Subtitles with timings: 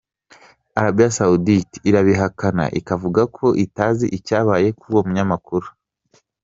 [0.79, 5.67] Arabie Saoudite irabikana, ikavuga ko itazi icyabaye kuri uwo munyamakuru.